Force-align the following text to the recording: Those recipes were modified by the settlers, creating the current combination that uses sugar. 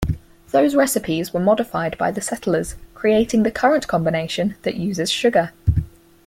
Those 0.49 0.73
recipes 0.73 1.31
were 1.31 1.39
modified 1.39 1.95
by 1.95 2.09
the 2.09 2.21
settlers, 2.21 2.73
creating 2.95 3.43
the 3.43 3.51
current 3.51 3.87
combination 3.87 4.55
that 4.63 4.73
uses 4.73 5.11
sugar. 5.11 5.51